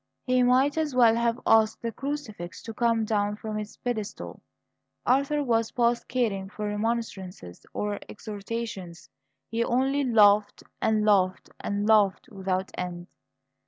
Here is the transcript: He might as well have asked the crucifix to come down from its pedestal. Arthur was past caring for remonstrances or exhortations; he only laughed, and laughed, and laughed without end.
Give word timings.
He 0.25 0.41
might 0.41 0.79
as 0.79 0.95
well 0.95 1.15
have 1.15 1.39
asked 1.45 1.83
the 1.83 1.91
crucifix 1.91 2.63
to 2.63 2.73
come 2.73 3.05
down 3.05 3.35
from 3.35 3.59
its 3.59 3.77
pedestal. 3.77 4.41
Arthur 5.05 5.43
was 5.43 5.71
past 5.71 6.07
caring 6.07 6.49
for 6.49 6.65
remonstrances 6.65 7.67
or 7.71 7.99
exhortations; 8.09 9.11
he 9.51 9.63
only 9.63 10.03
laughed, 10.03 10.63
and 10.81 11.05
laughed, 11.05 11.51
and 11.59 11.87
laughed 11.87 12.29
without 12.29 12.71
end. 12.73 13.09